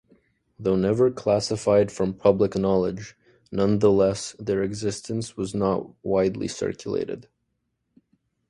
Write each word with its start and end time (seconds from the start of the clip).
Though 0.57 0.75
never 0.77 1.11
classified 1.11 1.91
from 1.91 2.15
public 2.15 2.55
knowledge, 2.55 3.15
nonetheless 3.51 4.35
their 4.39 4.63
existence 4.63 5.37
was 5.37 5.53
not 5.53 5.91
widely 6.01 6.47
circulated. 6.47 7.27